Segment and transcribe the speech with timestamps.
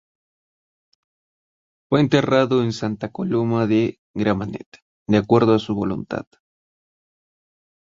[1.87, 4.67] Fue enterrado en Santa Coloma de Gramanet
[5.07, 6.25] de acuerdo a su voluntad.